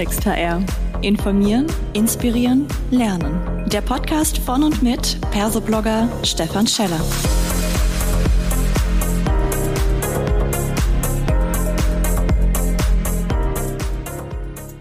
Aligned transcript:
Klartext 0.00 0.24
HR. 0.24 0.64
Informieren, 1.02 1.66
inspirieren, 1.92 2.66
lernen. 2.90 3.68
Der 3.68 3.82
Podcast 3.82 4.38
von 4.38 4.62
und 4.62 4.82
mit 4.82 5.20
Persoblogger 5.30 6.08
Stefan 6.24 6.66
Scheller. 6.66 6.98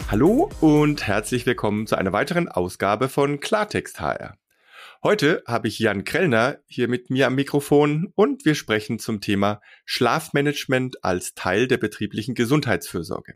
Hallo 0.07 0.49
und 0.61 1.05
herzlich 1.05 1.45
willkommen 1.45 1.85
zu 1.85 1.97
einer 1.97 2.13
weiteren 2.13 2.47
Ausgabe 2.47 3.09
von 3.09 3.41
Klartext 3.41 3.99
HR. 3.99 4.37
Heute 5.03 5.43
habe 5.45 5.67
ich 5.67 5.79
Jan 5.79 6.05
Krellner 6.05 6.59
hier 6.65 6.87
mit 6.87 7.09
mir 7.09 7.27
am 7.27 7.35
Mikrofon 7.35 8.13
und 8.15 8.45
wir 8.45 8.55
sprechen 8.55 8.99
zum 8.99 9.19
Thema 9.19 9.59
Schlafmanagement 9.83 11.03
als 11.03 11.33
Teil 11.33 11.67
der 11.67 11.77
betrieblichen 11.77 12.35
Gesundheitsfürsorge. 12.35 13.33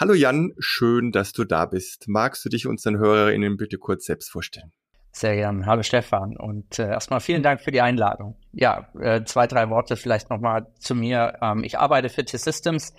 Hallo 0.00 0.14
Jan, 0.14 0.52
schön, 0.60 1.10
dass 1.10 1.32
du 1.32 1.42
da 1.42 1.66
bist. 1.66 2.06
Magst 2.06 2.44
du 2.44 2.48
dich 2.48 2.68
unseren 2.68 2.98
Hörerinnen 2.98 3.56
bitte 3.56 3.78
kurz 3.78 4.04
selbst 4.04 4.30
vorstellen? 4.30 4.70
Sehr 5.10 5.34
gern. 5.34 5.66
Hallo 5.66 5.82
Stefan 5.82 6.36
und 6.36 6.78
äh, 6.78 6.86
erstmal 6.86 7.18
vielen 7.18 7.42
Dank 7.42 7.60
für 7.60 7.72
die 7.72 7.80
Einladung. 7.80 8.36
Ja, 8.52 8.86
äh, 9.00 9.24
zwei, 9.24 9.48
drei 9.48 9.70
Worte 9.70 9.96
vielleicht 9.96 10.30
nochmal 10.30 10.68
zu 10.78 10.94
mir. 10.94 11.38
Ähm, 11.42 11.64
ich 11.64 11.80
arbeite 11.80 12.10
für 12.10 12.24
T-Systems 12.24 12.94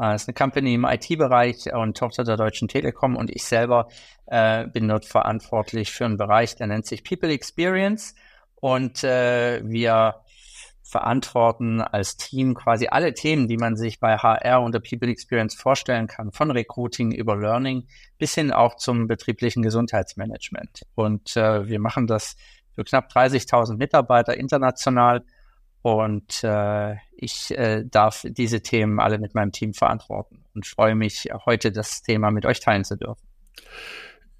äh, 0.00 0.14
ist 0.14 0.28
eine 0.28 0.34
Company 0.34 0.74
im 0.74 0.84
IT-Bereich 0.84 1.72
und 1.72 1.96
Tochter 1.96 2.22
der 2.22 2.36
Deutschen 2.36 2.68
Telekom 2.68 3.16
und 3.16 3.30
ich 3.34 3.42
selber 3.42 3.88
äh, 4.26 4.68
bin 4.68 4.86
dort 4.86 5.06
verantwortlich 5.06 5.90
für 5.90 6.04
einen 6.04 6.18
Bereich, 6.18 6.54
der 6.54 6.68
nennt 6.68 6.86
sich 6.86 7.02
People 7.02 7.32
Experience 7.32 8.14
und 8.60 9.02
äh, 9.02 9.60
wir 9.64 10.23
verantworten 10.84 11.80
als 11.80 12.18
Team 12.18 12.54
quasi 12.54 12.88
alle 12.88 13.14
Themen, 13.14 13.48
die 13.48 13.56
man 13.56 13.74
sich 13.74 14.00
bei 14.00 14.18
HR 14.18 14.60
und 14.60 14.72
der 14.72 14.80
People 14.80 15.10
Experience 15.10 15.54
vorstellen 15.54 16.06
kann, 16.06 16.30
von 16.30 16.50
Recruiting 16.50 17.10
über 17.10 17.36
Learning 17.36 17.88
bis 18.18 18.34
hin 18.34 18.52
auch 18.52 18.76
zum 18.76 19.06
betrieblichen 19.06 19.62
Gesundheitsmanagement. 19.62 20.82
Und 20.94 21.36
äh, 21.36 21.66
wir 21.66 21.80
machen 21.80 22.06
das 22.06 22.36
für 22.74 22.84
knapp 22.84 23.10
30.000 23.10 23.78
Mitarbeiter 23.78 24.36
international 24.36 25.24
und 25.80 26.44
äh, 26.44 26.96
ich 27.16 27.56
äh, 27.56 27.84
darf 27.84 28.24
diese 28.28 28.60
Themen 28.60 29.00
alle 29.00 29.18
mit 29.18 29.34
meinem 29.34 29.52
Team 29.52 29.72
verantworten 29.72 30.44
und 30.54 30.66
freue 30.66 30.94
mich, 30.94 31.28
heute 31.46 31.72
das 31.72 32.02
Thema 32.02 32.30
mit 32.30 32.44
euch 32.44 32.60
teilen 32.60 32.84
zu 32.84 32.96
dürfen. 32.96 33.26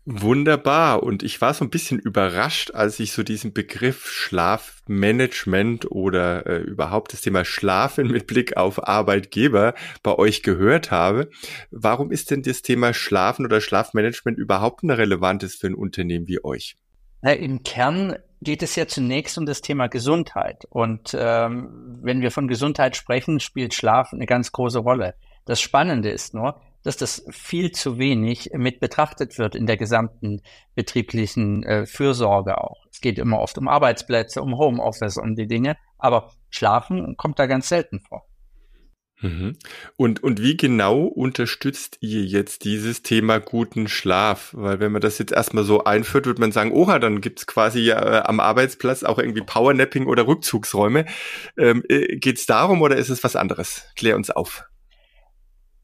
Wunderbar. 0.06 1.02
Und 1.02 1.22
ich 1.22 1.40
war 1.40 1.54
so 1.54 1.64
ein 1.64 1.70
bisschen 1.70 1.98
überrascht, 1.98 2.72
als 2.74 3.00
ich 3.00 3.12
so 3.12 3.22
diesen 3.22 3.54
Begriff 3.54 4.06
Schlafmanagement 4.06 5.90
oder 5.90 6.46
äh, 6.46 6.58
überhaupt 6.58 7.14
das 7.14 7.22
Thema 7.22 7.44
Schlafen 7.46 8.08
mit 8.08 8.26
Blick 8.26 8.58
auf 8.58 8.86
Arbeitgeber 8.86 9.74
bei 10.02 10.14
euch 10.14 10.42
gehört 10.42 10.90
habe. 10.90 11.30
Warum 11.70 12.10
ist 12.10 12.30
denn 12.30 12.42
das 12.42 12.60
Thema 12.60 12.92
Schlafen 12.92 13.46
oder 13.46 13.62
Schlafmanagement 13.62 14.38
überhaupt 14.38 14.82
ein 14.82 14.90
relevantes 14.90 15.54
für 15.54 15.68
ein 15.68 15.74
Unternehmen 15.74 16.28
wie 16.28 16.44
euch? 16.44 16.76
Na, 17.22 17.32
Im 17.32 17.62
Kern 17.62 18.16
geht 18.42 18.62
es 18.62 18.76
ja 18.76 18.86
zunächst 18.86 19.38
um 19.38 19.46
das 19.46 19.62
Thema 19.62 19.86
Gesundheit. 19.86 20.66
Und 20.68 21.16
ähm, 21.18 21.98
wenn 22.02 22.20
wir 22.20 22.30
von 22.30 22.46
Gesundheit 22.46 22.94
sprechen, 22.94 23.40
spielt 23.40 23.72
Schlaf 23.72 24.12
eine 24.12 24.26
ganz 24.26 24.52
große 24.52 24.80
Rolle. 24.80 25.14
Das 25.46 25.62
Spannende 25.62 26.10
ist 26.10 26.34
nur, 26.34 26.60
dass 26.84 26.96
das 26.96 27.24
viel 27.30 27.72
zu 27.72 27.98
wenig 27.98 28.50
mit 28.54 28.78
betrachtet 28.78 29.38
wird 29.38 29.56
in 29.56 29.66
der 29.66 29.76
gesamten 29.76 30.42
betrieblichen 30.74 31.64
äh, 31.64 31.86
Fürsorge 31.86 32.58
auch. 32.58 32.84
Es 32.92 33.00
geht 33.00 33.18
immer 33.18 33.40
oft 33.40 33.58
um 33.58 33.66
Arbeitsplätze, 33.66 34.42
um 34.42 34.56
Homeoffice, 34.56 35.18
um 35.18 35.34
die 35.34 35.48
Dinge, 35.48 35.76
aber 35.98 36.30
Schlafen 36.50 37.16
kommt 37.16 37.38
da 37.38 37.46
ganz 37.46 37.68
selten 37.68 38.00
vor. 38.00 38.26
Mhm. 39.20 39.56
Und, 39.96 40.22
und 40.22 40.42
wie 40.42 40.56
genau 40.56 41.04
unterstützt 41.04 41.96
ihr 42.00 42.24
jetzt 42.24 42.64
dieses 42.64 43.02
Thema 43.02 43.40
guten 43.40 43.88
Schlaf? 43.88 44.50
Weil 44.52 44.80
wenn 44.80 44.92
man 44.92 45.00
das 45.00 45.18
jetzt 45.18 45.32
erstmal 45.32 45.64
so 45.64 45.84
einführt, 45.84 46.26
würde 46.26 46.40
man 46.40 46.52
sagen, 46.52 46.72
oha, 46.72 46.98
dann 46.98 47.20
gibt's 47.20 47.46
quasi 47.46 47.90
äh, 47.90 47.94
am 47.94 48.38
Arbeitsplatz 48.38 49.02
auch 49.02 49.18
irgendwie 49.18 49.40
Powernapping 49.40 50.06
oder 50.06 50.26
Rückzugsräume. 50.26 51.06
Ähm, 51.56 51.82
äh, 51.88 52.16
geht's 52.16 52.44
darum 52.44 52.82
oder 52.82 52.96
ist 52.96 53.08
es 53.08 53.24
was 53.24 53.34
anderes? 53.34 53.86
Klär 53.96 54.16
uns 54.16 54.30
auf. 54.30 54.64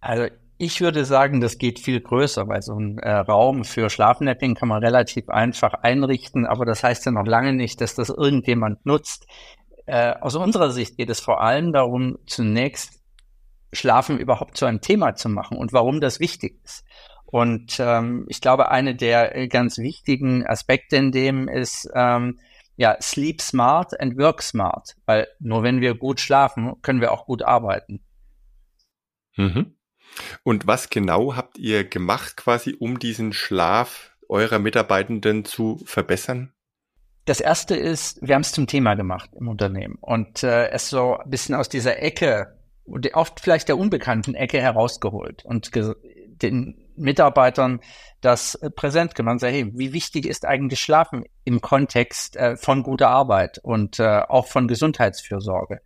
Also 0.01 0.27
ich 0.61 0.83
würde 0.83 1.07
sagen, 1.07 1.41
das 1.41 1.57
geht 1.57 1.79
viel 1.79 2.03
größer, 2.03 2.47
weil 2.47 2.61
so 2.61 2.75
ein 2.75 2.99
äh, 2.99 3.11
Raum 3.11 3.65
für 3.65 3.89
Schlafnapping 3.89 4.55
kann 4.55 4.69
man 4.69 4.85
relativ 4.85 5.31
einfach 5.31 5.73
einrichten, 5.73 6.45
aber 6.45 6.67
das 6.67 6.85
heißt 6.85 7.07
ja 7.07 7.13
noch 7.13 7.25
lange 7.25 7.55
nicht, 7.55 7.81
dass 7.81 7.95
das 7.95 8.11
irgendjemand 8.11 8.85
nutzt. 8.85 9.27
Äh, 9.87 10.13
aus 10.21 10.37
unserer 10.37 10.71
Sicht 10.71 10.99
geht 10.99 11.09
es 11.09 11.19
vor 11.19 11.41
allem 11.41 11.73
darum, 11.73 12.19
zunächst 12.27 13.01
Schlafen 13.73 14.19
überhaupt 14.19 14.59
zu 14.59 14.67
einem 14.67 14.83
Thema 14.83 15.15
zu 15.15 15.31
machen 15.31 15.57
und 15.57 15.73
warum 15.73 16.03
das 16.03 16.21
wichtig 16.21 16.61
ist. 16.63 16.85
Und 17.25 17.79
ähm, 17.81 18.27
ich 18.29 18.43
glaube, 18.43 18.71
eine 18.71 18.95
der 18.95 19.35
äh, 19.35 19.49
ganz 19.49 19.79
wichtigen 19.79 20.47
Aspekte 20.47 20.97
in 20.97 21.11
dem 21.11 21.49
ist, 21.49 21.89
ähm, 21.95 22.39
ja, 22.77 22.99
sleep 23.01 23.41
smart 23.41 23.99
and 23.99 24.19
work 24.19 24.43
smart, 24.43 24.95
weil 25.07 25.27
nur 25.39 25.63
wenn 25.63 25.81
wir 25.81 25.95
gut 25.95 26.21
schlafen, 26.21 26.75
können 26.83 27.01
wir 27.01 27.13
auch 27.13 27.25
gut 27.25 27.43
arbeiten. 27.43 28.05
Mhm. 29.37 29.75
Und 30.43 30.67
was 30.67 30.91
genau 30.91 31.37
habt 31.37 31.59
ihr 31.59 31.85
gemacht 31.85 32.37
quasi, 32.37 32.77
um 32.79 32.99
diesen 32.99 33.33
Schlaf 33.33 34.13
eurer 34.29 34.59
Mitarbeitenden 34.59 35.45
zu 35.45 35.81
verbessern? 35.85 36.53
Das 37.25 37.41
erste 37.41 37.77
ist, 37.77 38.21
wir 38.23 38.35
haben 38.35 38.43
es 38.43 38.53
zum 38.53 38.67
Thema 38.67 38.95
gemacht 38.95 39.31
im 39.39 39.49
Unternehmen 39.49 39.99
und 40.01 40.43
äh, 40.43 40.69
es 40.71 40.89
so 40.89 41.19
ein 41.19 41.31
bisschen 41.31 41.55
aus 41.55 41.69
dieser 41.69 42.01
Ecke 42.03 42.57
oft 43.13 43.41
vielleicht 43.41 43.69
der 43.69 43.79
unbekannten 43.79 44.35
Ecke 44.35 44.61
herausgeholt 44.61 45.45
und 45.45 45.71
den 46.43 46.91
Mitarbeitern 46.97 47.81
das 48.21 48.55
äh, 48.57 48.71
präsent 48.71 49.15
gemacht. 49.15 49.41
Sagen, 49.41 49.55
hey, 49.55 49.71
wie 49.75 49.93
wichtig 49.93 50.27
ist 50.27 50.45
eigentlich 50.45 50.81
Schlafen 50.81 51.25
im 51.45 51.61
Kontext 51.61 52.37
äh, 52.37 52.57
von 52.57 52.83
guter 52.83 53.09
Arbeit 53.09 53.59
und 53.63 53.99
äh, 53.99 54.23
auch 54.29 54.47
von 54.47 54.69
Gesundheitsfürsorge? 54.69 55.81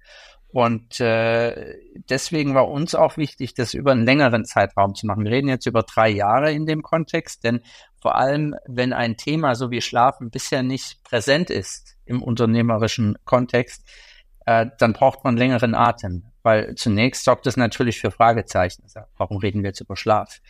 Und 0.54 1.00
äh, 1.00 1.76
deswegen 2.08 2.54
war 2.54 2.68
uns 2.68 2.94
auch 2.94 3.16
wichtig, 3.16 3.54
das 3.54 3.74
über 3.74 3.92
einen 3.92 4.06
längeren 4.06 4.44
Zeitraum 4.44 4.94
zu 4.94 5.06
machen. 5.06 5.24
Wir 5.24 5.32
reden 5.32 5.48
jetzt 5.48 5.66
über 5.66 5.82
drei 5.82 6.08
Jahre 6.08 6.52
in 6.52 6.64
dem 6.64 6.82
Kontext, 6.82 7.42
denn 7.42 7.60
vor 8.00 8.14
allem, 8.14 8.54
wenn 8.66 8.92
ein 8.92 9.16
Thema 9.16 9.56
so 9.56 9.70
wie 9.70 9.80
Schlafen 9.80 10.30
bisher 10.30 10.62
nicht 10.62 11.02
präsent 11.02 11.50
ist 11.50 11.96
im 12.04 12.22
unternehmerischen 12.22 13.18
Kontext, 13.24 13.82
äh, 14.46 14.66
dann 14.78 14.92
braucht 14.92 15.24
man 15.24 15.36
längeren 15.36 15.74
Atem 15.74 16.30
weil 16.44 16.74
zunächst 16.76 17.24
sorgt 17.24 17.46
es 17.46 17.56
natürlich 17.56 17.98
für 17.98 18.12
Fragezeichen. 18.12 18.82
Also, 18.84 19.00
warum 19.16 19.38
reden 19.38 19.62
wir 19.62 19.70
jetzt 19.70 19.80
über 19.80 19.96
Schlaf? 19.96 20.40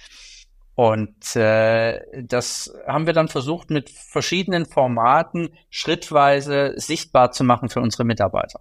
Und 0.75 1.37
äh, 1.37 2.01
das 2.25 2.75
haben 2.87 3.07
wir 3.07 3.13
dann 3.13 3.29
versucht, 3.29 3.71
mit 3.71 3.91
verschiedenen 3.91 4.67
Formaten 4.67 5.51
schrittweise 5.71 6.75
sichtbar 6.77 7.31
zu 7.31 7.45
machen 7.45 7.69
für 7.69 7.81
unsere 7.81 8.05
Mitarbeiter. 8.05 8.61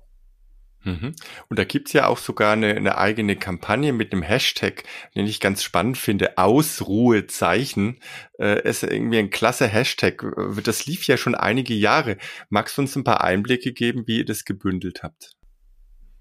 Mhm. 0.83 1.15
Und 1.49 1.59
da 1.59 1.63
gibt's 1.63 1.93
ja 1.93 2.07
auch 2.07 2.17
sogar 2.17 2.53
eine, 2.53 2.75
eine 2.75 2.97
eigene 2.97 3.35
Kampagne 3.35 3.93
mit 3.93 4.11
einem 4.11 4.21
Hashtag, 4.21 4.83
den 5.15 5.25
ich 5.25 5.39
ganz 5.39 5.63
spannend 5.63 5.97
finde, 5.97 6.37
Ausruhezeichen. 6.37 7.99
Äh, 8.37 8.67
ist 8.67 8.83
irgendwie 8.83 9.19
ein 9.19 9.29
klasse 9.29 9.67
Hashtag. 9.67 10.25
Das 10.63 10.85
lief 10.85 11.07
ja 11.07 11.17
schon 11.17 11.35
einige 11.35 11.73
Jahre. 11.73 12.17
Magst 12.49 12.77
du 12.77 12.81
uns 12.81 12.95
ein 12.95 13.03
paar 13.03 13.23
Einblicke 13.23 13.73
geben, 13.73 14.07
wie 14.07 14.19
ihr 14.19 14.25
das 14.25 14.45
gebündelt 14.45 15.03
habt? 15.03 15.31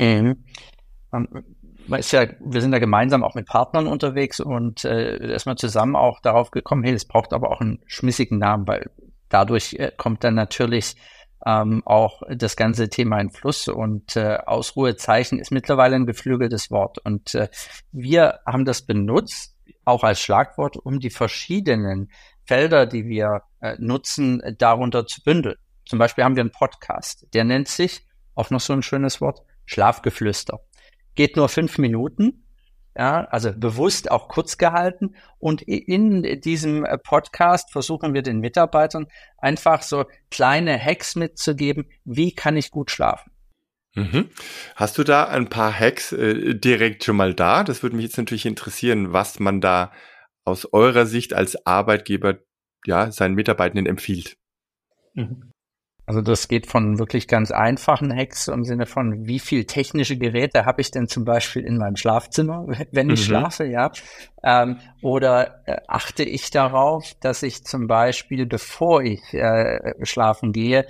Mhm 0.00 0.44
man 1.86 2.00
ist 2.00 2.12
ja, 2.12 2.26
wir 2.40 2.60
sind 2.60 2.72
ja 2.72 2.78
gemeinsam 2.78 3.24
auch 3.24 3.34
mit 3.34 3.46
Partnern 3.46 3.86
unterwegs 3.86 4.40
und 4.40 4.84
äh, 4.84 5.30
erstmal 5.30 5.56
zusammen 5.56 5.96
auch 5.96 6.20
darauf 6.20 6.50
gekommen, 6.50 6.84
hey, 6.84 6.94
es 6.94 7.04
braucht 7.04 7.32
aber 7.32 7.50
auch 7.50 7.60
einen 7.60 7.80
schmissigen 7.86 8.38
Namen, 8.38 8.66
weil 8.66 8.90
dadurch 9.28 9.74
äh, 9.74 9.92
kommt 9.96 10.24
dann 10.24 10.34
natürlich 10.34 10.96
ähm, 11.47 11.82
auch 11.84 12.22
das 12.28 12.56
ganze 12.56 12.89
Thema 12.89 13.21
in 13.21 13.30
Fluss 13.30 13.68
und 13.68 14.16
äh, 14.16 14.39
Ausruhezeichen 14.47 15.39
ist 15.39 15.50
mittlerweile 15.50 15.97
ein 15.97 16.06
geflügeltes 16.06 16.71
Wort 16.71 16.98
und 16.98 17.34
äh, 17.34 17.48
wir 17.91 18.41
haben 18.47 18.65
das 18.65 18.83
benutzt, 18.83 19.56
auch 19.84 20.04
als 20.04 20.21
Schlagwort, 20.21 20.77
um 20.77 21.00
die 21.00 21.10
verschiedenen 21.10 22.10
Felder, 22.44 22.86
die 22.86 23.06
wir 23.06 23.42
äh, 23.60 23.77
nutzen, 23.78 24.42
darunter 24.59 25.06
zu 25.06 25.22
bündeln. 25.22 25.56
Zum 25.84 25.98
Beispiel 25.98 26.24
haben 26.24 26.36
wir 26.36 26.42
einen 26.42 26.53
Podcast, 26.53 27.27
der 27.34 27.44
nennt 27.44 27.68
sich, 27.68 28.06
auch 28.34 28.50
noch 28.50 28.60
so 28.60 28.72
ein 28.72 28.83
schönes 28.83 29.21
Wort, 29.21 29.42
Schlafgeflüster 29.66 30.60
geht 31.15 31.36
nur 31.36 31.48
fünf 31.48 31.78
Minuten. 31.78 32.44
Ja, 32.97 33.24
also 33.30 33.53
bewusst 33.53 34.10
auch 34.10 34.28
kurz 34.28 34.59
gehalten. 34.59 35.16
Und 35.39 35.62
in 35.62 36.41
diesem 36.41 36.84
äh, 36.84 36.98
Podcast 36.98 37.72
versuchen 37.72 38.12
wir 38.12 38.22
den 38.22 38.41
Mitarbeitern 38.41 39.06
einfach 39.39 39.83
so 39.83 40.04
kleine 40.30 40.78
Hacks 40.78 41.16
mitzugeben. 41.16 41.86
Wie 42.04 42.34
kann 42.34 42.56
ich 42.56 42.71
gut 42.71 42.91
schlafen? 42.91 43.33
Mhm. 43.94 44.30
Hast 44.77 44.98
du 44.98 45.04
da 45.04 45.28
ein 45.28 45.48
paar 45.48 45.72
Hacks 45.78 46.12
äh, 46.12 46.54
direkt 46.54 47.04
schon 47.04 47.16
mal 47.16 47.34
da? 47.34 47.65
Das 47.65 47.83
würde 47.83 47.97
mich 47.97 48.04
jetzt 48.04 48.18
natürlich 48.18 48.47
interessieren, 48.47 49.12
was 49.12 49.39
man 49.39 49.60
da 49.60 49.92
aus 50.44 50.72
eurer 50.72 51.06
Sicht 51.06 51.34
als 51.34 51.66
Arbeitgeber 51.66 52.39
ja 52.86 53.10
seinen 53.12 53.34
Mitarbeitenden 53.34 53.86
empfiehlt. 53.86 54.36
Mhm. 55.15 55.52
Also 56.04 56.21
das 56.21 56.49
geht 56.49 56.66
von 56.66 56.99
wirklich 56.99 57.28
ganz 57.28 57.53
einfachen 57.53 58.15
Hacks 58.15 58.49
im 58.49 58.65
Sinne 58.65 58.87
von, 58.87 59.27
wie 59.27 59.39
viel 59.39 59.65
technische 59.65 60.19
Geräte 60.19 60.66
habe 60.66 60.81
ich 60.81 60.91
denn 60.91 61.07
zum 61.07 61.25
Beispiel 61.25 61.65
in 61.65 61.78
meinem 61.78 61.97
Schlafzimmer, 61.97 62.66
wenn 62.91 63.10
ich 63.10 63.21
mhm. 63.21 63.25
schlafe, 63.25 63.65
ja. 63.65 63.91
Ähm, 64.43 64.78
oder 65.01 65.63
äh, 65.66 65.77
achte 65.87 66.25
ich 66.25 66.51
darauf, 66.51 67.13
dass 67.21 67.43
ich 67.45 67.65
zum 67.65 67.87
Beispiel, 67.87 68.47
bevor 68.47 69.03
ich 69.03 69.33
äh, 69.33 69.95
schlafen 70.04 70.53
gehe, 70.53 70.87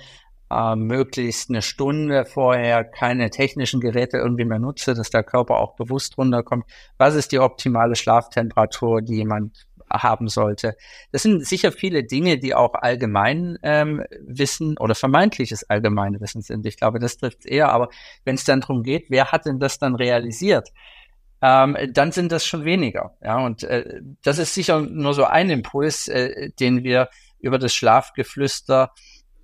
äh, 0.53 0.75
möglichst 0.75 1.49
eine 1.49 1.61
Stunde 1.61 2.25
vorher 2.25 2.83
keine 2.83 3.29
technischen 3.29 3.79
Geräte 3.79 4.17
irgendwie 4.17 4.45
mehr 4.45 4.59
nutze, 4.59 4.93
dass 4.93 5.09
der 5.09 5.23
Körper 5.23 5.57
auch 5.57 5.75
bewusst 5.75 6.17
runterkommt. 6.17 6.65
Was 6.97 7.15
ist 7.15 7.31
die 7.31 7.39
optimale 7.39 7.95
Schlaftemperatur, 7.95 9.01
die 9.01 9.15
jemand 9.15 9.67
haben 9.93 10.27
sollte. 10.27 10.75
Das 11.11 11.23
sind 11.23 11.45
sicher 11.45 11.71
viele 11.71 12.03
Dinge, 12.03 12.37
die 12.37 12.55
auch 12.55 12.73
allgemein 12.73 13.57
ähm, 13.63 14.03
Wissen 14.19 14.77
oder 14.77 14.95
vermeintliches 14.95 15.69
allgemeine 15.69 16.19
Wissen 16.19 16.41
sind. 16.41 16.65
Ich 16.65 16.77
glaube, 16.77 16.99
das 16.99 17.17
trifft 17.17 17.45
eher. 17.45 17.69
Aber 17.71 17.89
wenn 18.25 18.35
es 18.35 18.43
dann 18.43 18.61
darum 18.61 18.83
geht, 18.83 19.05
wer 19.09 19.31
hat 19.31 19.45
denn 19.45 19.59
das 19.59 19.79
dann 19.79 19.95
realisiert? 19.95 20.69
Ähm, 21.41 21.77
dann 21.91 22.11
sind 22.11 22.31
das 22.31 22.45
schon 22.45 22.63
weniger. 22.63 23.15
Ja, 23.21 23.37
und 23.45 23.63
äh, 23.63 24.01
das 24.23 24.37
ist 24.39 24.53
sicher 24.53 24.81
nur 24.81 25.13
so 25.13 25.25
ein 25.25 25.49
Impuls, 25.49 26.07
äh, 26.07 26.51
den 26.59 26.83
wir 26.83 27.09
über 27.39 27.59
das 27.59 27.75
Schlafgeflüster 27.75 28.91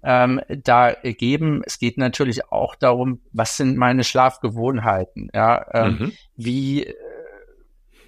ähm, 0.01 0.39
da 0.47 0.93
geben. 0.93 1.61
Es 1.65 1.77
geht 1.77 1.97
natürlich 1.97 2.51
auch 2.51 2.75
darum, 2.75 3.21
was 3.33 3.57
sind 3.57 3.77
meine 3.77 4.03
Schlafgewohnheiten? 4.03 5.29
Ja, 5.33 5.65
ähm, 5.73 5.97
mhm. 5.99 6.13
wie 6.37 6.95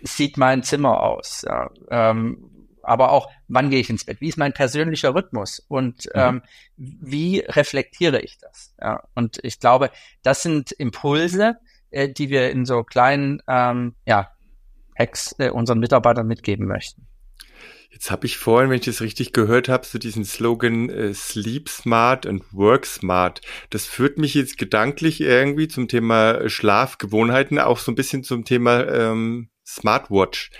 sieht 0.03 0.37
mein 0.37 0.63
Zimmer 0.63 1.01
aus? 1.01 1.43
Ja, 1.47 1.69
ähm, 1.89 2.51
aber 2.83 3.11
auch, 3.11 3.29
wann 3.47 3.69
gehe 3.69 3.79
ich 3.79 3.89
ins 3.89 4.05
Bett? 4.05 4.21
Wie 4.21 4.29
ist 4.29 4.37
mein 4.37 4.53
persönlicher 4.53 5.13
Rhythmus? 5.13 5.59
Und 5.67 6.05
mhm. 6.05 6.11
ähm, 6.15 6.41
wie 6.77 7.39
reflektiere 7.39 8.19
ich 8.21 8.37
das? 8.39 8.73
Ja, 8.81 9.03
und 9.15 9.39
ich 9.43 9.59
glaube, 9.59 9.91
das 10.23 10.43
sind 10.43 10.71
Impulse, 10.71 11.57
äh, 11.91 12.09
die 12.09 12.29
wir 12.29 12.49
in 12.51 12.65
so 12.65 12.83
kleinen 12.83 13.41
ähm, 13.47 13.95
ja, 14.05 14.31
Hacks 14.97 15.35
äh, 15.37 15.49
unseren 15.49 15.79
Mitarbeitern 15.79 16.27
mitgeben 16.27 16.67
möchten. 16.67 17.07
Jetzt 17.91 18.09
habe 18.09 18.25
ich 18.25 18.37
vorhin, 18.37 18.69
wenn 18.69 18.79
ich 18.79 18.85
das 18.85 19.01
richtig 19.01 19.33
gehört 19.33 19.67
habe, 19.67 19.85
so 19.85 19.99
diesen 19.99 20.23
Slogan 20.23 20.89
äh, 20.89 21.13
Sleep 21.13 21.69
Smart 21.69 22.25
and 22.25 22.43
Work 22.51 22.85
Smart. 22.85 23.41
Das 23.69 23.85
führt 23.85 24.17
mich 24.17 24.33
jetzt 24.33 24.57
gedanklich 24.57 25.21
irgendwie 25.21 25.67
zum 25.67 25.87
Thema 25.87 26.49
Schlafgewohnheiten, 26.49 27.59
auch 27.59 27.77
so 27.77 27.91
ein 27.91 27.95
bisschen 27.95 28.23
zum 28.23 28.45
Thema 28.45 28.87
ähm, 28.87 29.50
Smartwatch. 29.75 30.51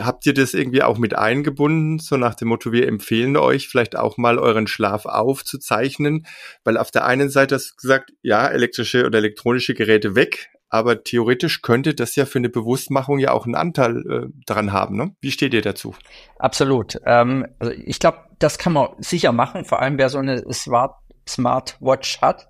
Habt 0.00 0.26
ihr 0.26 0.34
das 0.34 0.54
irgendwie 0.54 0.82
auch 0.82 0.98
mit 0.98 1.16
eingebunden, 1.16 1.98
so 1.98 2.16
nach 2.16 2.34
dem 2.34 2.48
Motto, 2.48 2.72
wir 2.72 2.88
empfehlen 2.88 3.36
euch 3.36 3.68
vielleicht 3.68 3.96
auch 3.96 4.16
mal 4.16 4.38
euren 4.38 4.66
Schlaf 4.66 5.06
aufzuzeichnen? 5.06 6.26
Weil 6.64 6.76
auf 6.76 6.90
der 6.90 7.04
einen 7.04 7.30
Seite 7.30 7.54
hast 7.54 7.72
du 7.72 7.76
gesagt, 7.76 8.12
ja, 8.22 8.46
elektrische 8.48 9.06
oder 9.06 9.18
elektronische 9.18 9.74
Geräte 9.74 10.14
weg, 10.14 10.50
aber 10.72 11.04
theoretisch 11.04 11.60
könnte 11.60 11.94
das 11.94 12.16
ja 12.16 12.24
für 12.24 12.38
eine 12.38 12.48
Bewusstmachung 12.48 13.18
ja 13.18 13.32
auch 13.32 13.44
einen 13.44 13.56
Anteil 13.56 13.98
äh, 14.10 14.26
daran 14.46 14.72
haben. 14.72 14.96
Ne? 14.96 15.14
Wie 15.20 15.30
steht 15.30 15.52
ihr 15.52 15.60
dazu? 15.60 15.94
Absolut. 16.38 16.98
Ähm, 17.04 17.46
also 17.58 17.74
ich 17.74 17.98
glaube, 17.98 18.18
das 18.38 18.56
kann 18.56 18.72
man 18.72 18.88
sicher 18.98 19.32
machen, 19.32 19.66
vor 19.66 19.82
allem 19.82 19.98
wer 19.98 20.08
so 20.08 20.18
eine 20.18 20.42
Smart 20.52 20.94
Smartwatch 21.28 22.20
hat. 22.20 22.48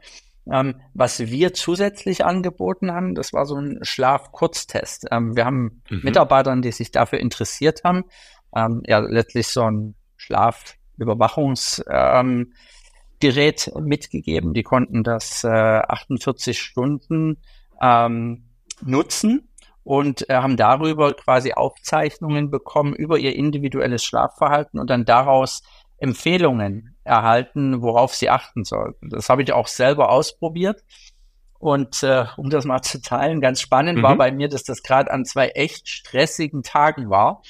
Ähm, 0.50 0.81
was 0.93 1.21
wir 1.21 1.55
zusätzlich 1.55 2.25
angeboten 2.25 2.91
haben, 2.93 3.15
das 3.15 3.33
war 3.33 3.47
so 3.47 3.55
ein 3.56 3.79
Schlafkurztest. 3.83 5.06
Ähm, 5.11 5.37
wir 5.37 5.44
haben 5.44 5.83
mhm. 5.89 6.00
Mitarbeitern, 6.03 6.62
die 6.62 6.73
sich 6.73 6.91
dafür 6.91 7.21
interessiert 7.21 7.85
haben, 7.85 8.05
ähm, 8.55 8.83
ja 8.87 8.99
letztlich 8.99 9.47
so 9.49 9.62
ein 9.62 9.94
Schlafüberwachungsgerät 10.17 12.53
ähm, 13.23 13.85
mitgegeben. 13.85 14.55
Die 14.55 14.65
konnten 14.65 15.05
das 15.05 15.44
äh, 15.44 15.49
48 15.49 16.59
Stunden 16.59 17.41
ähm, 17.81 18.49
nutzen 18.85 19.49
und 19.85 20.29
äh, 20.29 20.35
haben 20.35 20.56
darüber 20.56 21.15
quasi 21.15 21.53
Aufzeichnungen 21.53 22.50
bekommen 22.50 22.94
über 22.94 23.17
ihr 23.19 23.37
individuelles 23.37 24.05
Schlafverhalten 24.05 24.81
und 24.81 24.91
dann 24.91 25.05
daraus 25.05 25.62
Empfehlungen 25.99 26.92
erhalten, 27.04 27.82
worauf 27.82 28.14
sie 28.14 28.31
achten 28.31 28.64
sollten. 28.64 29.10
Das 29.10 29.28
habe 29.28 29.43
ich 29.43 29.52
auch 29.52 29.66
selber 29.66 30.10
ausprobiert. 30.10 30.84
Und 31.58 32.02
äh, 32.02 32.25
um 32.37 32.50
das 32.50 32.64
mal 32.64 32.82
zu 32.82 33.00
teilen, 33.00 33.40
ganz 33.40 33.60
spannend 33.60 33.99
mhm. 33.99 34.02
war 34.02 34.16
bei 34.16 34.32
mir, 34.32 34.49
dass 34.49 34.64
das 34.64 34.82
gerade 34.82 35.10
an 35.12 35.25
zwei 35.25 35.49
echt 35.49 35.88
stressigen 35.88 36.64
Tagen 36.64 37.08
war, 37.08 37.43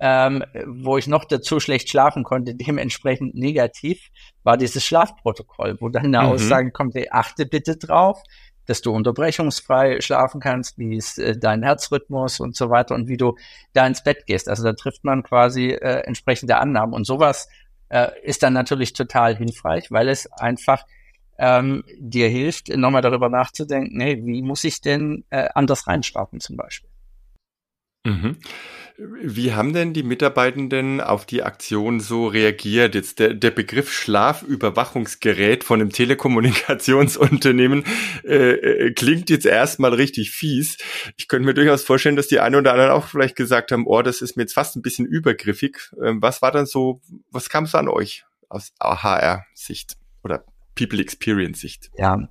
ähm, 0.00 0.42
wo 0.66 0.96
ich 0.96 1.06
noch 1.06 1.26
dazu 1.26 1.60
schlecht 1.60 1.90
schlafen 1.90 2.24
konnte, 2.24 2.54
dementsprechend 2.54 3.34
negativ, 3.34 4.08
war 4.44 4.56
dieses 4.56 4.82
Schlafprotokoll, 4.82 5.76
wo 5.80 5.90
dann 5.90 6.06
eine 6.06 6.22
mhm. 6.22 6.32
Aussage 6.32 6.70
kommt, 6.70 6.96
ey, 6.96 7.08
achte 7.10 7.44
bitte 7.44 7.76
drauf, 7.76 8.22
dass 8.64 8.80
du 8.80 8.92
unterbrechungsfrei 8.92 10.00
schlafen 10.00 10.40
kannst, 10.40 10.78
wie 10.78 10.96
ist 10.96 11.18
äh, 11.18 11.36
dein 11.36 11.62
Herzrhythmus 11.62 12.40
und 12.40 12.56
so 12.56 12.70
weiter 12.70 12.94
und 12.94 13.08
wie 13.08 13.16
du 13.16 13.36
da 13.72 13.86
ins 13.86 14.02
Bett 14.02 14.26
gehst. 14.26 14.48
Also 14.48 14.62
da 14.62 14.72
trifft 14.72 15.04
man 15.04 15.22
quasi 15.22 15.70
äh, 15.70 16.02
entsprechende 16.06 16.56
Annahmen 16.56 16.94
und 16.94 17.04
sowas 17.04 17.48
äh, 17.90 18.08
ist 18.22 18.42
dann 18.42 18.54
natürlich 18.54 18.94
total 18.94 19.36
hilfreich, 19.36 19.90
weil 19.90 20.08
es 20.08 20.30
einfach 20.32 20.84
ähm, 21.38 21.84
dir 21.98 22.28
hilft, 22.28 22.68
nochmal 22.68 23.02
darüber 23.02 23.28
nachzudenken, 23.28 24.00
hey, 24.00 24.22
wie 24.24 24.42
muss 24.42 24.64
ich 24.64 24.80
denn 24.80 25.24
äh, 25.30 25.48
anders 25.54 25.86
reinstarten 25.86 26.40
zum 26.40 26.56
Beispiel. 26.56 26.90
Mhm. 28.04 28.36
Wie 29.22 29.54
haben 29.54 29.72
denn 29.72 29.94
die 29.94 30.02
Mitarbeitenden 30.02 31.00
auf 31.00 31.24
die 31.24 31.42
Aktion 31.42 32.00
so 32.00 32.26
reagiert? 32.26 32.94
Jetzt 32.94 33.18
der, 33.18 33.32
der 33.32 33.50
Begriff 33.50 33.90
Schlafüberwachungsgerät 33.90 35.64
von 35.64 35.80
einem 35.80 35.90
Telekommunikationsunternehmen 35.90 37.84
äh, 38.24 38.50
äh, 38.52 38.92
klingt 38.92 39.30
jetzt 39.30 39.46
erstmal 39.46 39.94
richtig 39.94 40.32
fies. 40.32 40.76
Ich 41.16 41.28
könnte 41.28 41.46
mir 41.46 41.54
durchaus 41.54 41.82
vorstellen, 41.82 42.16
dass 42.16 42.28
die 42.28 42.40
einen 42.40 42.56
oder 42.56 42.72
anderen 42.72 42.90
auch 42.90 43.06
vielleicht 43.06 43.36
gesagt 43.36 43.72
haben, 43.72 43.86
oh, 43.86 44.02
das 44.02 44.20
ist 44.20 44.36
mir 44.36 44.42
jetzt 44.42 44.52
fast 44.52 44.76
ein 44.76 44.82
bisschen 44.82 45.06
übergriffig. 45.06 45.78
Ähm, 46.04 46.20
was 46.20 46.42
war 46.42 46.52
dann 46.52 46.66
so, 46.66 47.00
was 47.30 47.48
kam 47.48 47.66
so 47.66 47.78
an 47.78 47.88
euch 47.88 48.24
aus 48.48 48.72
HR-Sicht 48.80 49.96
oder 50.22 50.44
People 50.74 51.00
Experience-Sicht? 51.00 51.90
Ja, 51.96 52.28